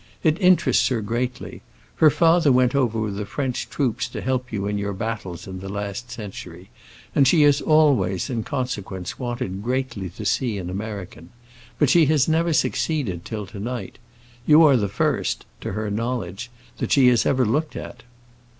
[0.23, 1.61] "It interests her greatly.
[1.97, 5.59] Her father went over with the French troops to help you in your battles in
[5.59, 6.71] the last century,
[7.13, 11.29] and she has always, in consequence, wanted greatly to see an American.
[11.77, 13.99] But she has never succeeded till to night.
[14.47, 18.01] You are the first—to her knowledge—that she has ever looked at."